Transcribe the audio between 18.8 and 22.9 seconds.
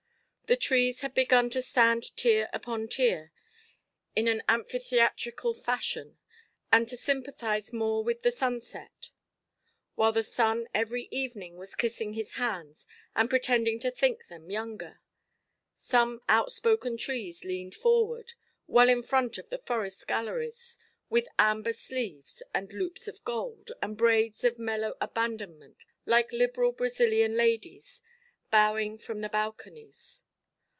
in front of the forest–galleries, with amber sleeves, and